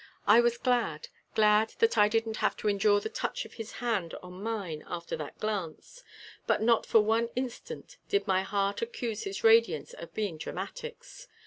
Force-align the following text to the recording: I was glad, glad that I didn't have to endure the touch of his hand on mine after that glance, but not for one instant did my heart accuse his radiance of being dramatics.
I 0.25 0.41
was 0.41 0.57
glad, 0.57 1.09
glad 1.35 1.75
that 1.77 1.95
I 1.95 2.07
didn't 2.09 2.37
have 2.37 2.57
to 2.57 2.67
endure 2.67 2.99
the 2.99 3.07
touch 3.07 3.45
of 3.45 3.53
his 3.53 3.73
hand 3.73 4.15
on 4.23 4.41
mine 4.41 4.83
after 4.87 5.15
that 5.17 5.37
glance, 5.37 6.03
but 6.47 6.59
not 6.59 6.87
for 6.87 7.01
one 7.01 7.29
instant 7.35 7.97
did 8.09 8.25
my 8.25 8.41
heart 8.41 8.81
accuse 8.81 9.25
his 9.25 9.43
radiance 9.43 9.93
of 9.93 10.15
being 10.15 10.39
dramatics. 10.39 11.27